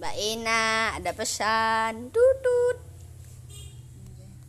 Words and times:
Mbak 0.00 0.16
Ina 0.16 0.96
ada 0.96 1.12
pesan 1.12 2.08
Dudu. 2.08 2.49